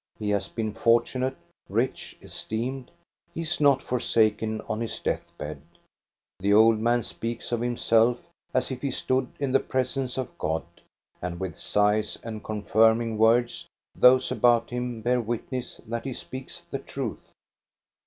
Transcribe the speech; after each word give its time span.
He 0.17 0.31
has 0.31 0.49
been 0.49 0.73
fortunate, 0.73 1.37
rich, 1.69 2.17
esteemed. 2.23 2.89
He 3.35 3.41
is 3.41 3.61
not 3.61 3.83
forsaken 3.83 4.59
on 4.61 4.81
his 4.81 4.99
death 4.99 5.31
bed. 5.37 5.61
The 6.39 6.53
old 6.55 6.79
man 6.79 7.03
speaks 7.03 7.51
of 7.51 7.61
himself 7.61 8.17
as 8.51 8.71
if 8.71 8.81
he 8.81 8.89
stood 8.89 9.27
in 9.39 9.51
the 9.51 9.59
presence 9.59 10.17
of 10.17 10.35
God, 10.39 10.63
and 11.21 11.39
with 11.39 11.55
sighs 11.55 12.17
and 12.23 12.43
confirming 12.43 13.19
words 13.19 13.67
those 13.93 14.31
about 14.31 14.71
him 14.71 15.03
bear 15.03 15.21
witness 15.21 15.77
that 15.85 16.05
he 16.05 16.13
speaks 16.13 16.61
the 16.61 16.79
truth. 16.79 17.33